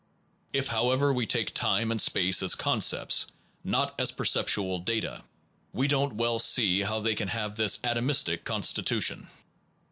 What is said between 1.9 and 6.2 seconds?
and space as con cepts, not as perceptual data, we don t